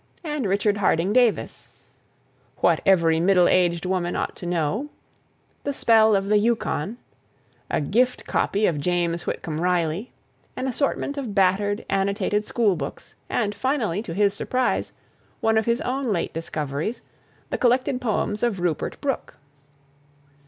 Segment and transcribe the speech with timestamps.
[0.23, 1.67] and Richard Harding Davis;
[2.57, 4.89] "What Every Middle Aged Woman Ought to Know,"
[5.63, 6.97] "The Spell of the Yukon";
[7.69, 10.11] a "gift" copy of James Whitcomb Riley,
[10.55, 14.91] an assortment of battered, annotated schoolbooks, and, finally, to his surprise,
[15.39, 17.03] one of his own late discoveries,
[17.51, 19.35] the collected poems of Rupert Brooke.